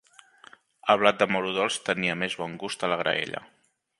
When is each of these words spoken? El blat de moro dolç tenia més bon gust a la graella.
El 0.93 0.97
blat 1.01 1.19
de 1.19 1.27
moro 1.35 1.51
dolç 1.59 1.77
tenia 1.91 2.17
més 2.23 2.39
bon 2.41 2.57
gust 2.65 2.87
a 2.89 2.93
la 2.95 3.01
graella. 3.05 3.45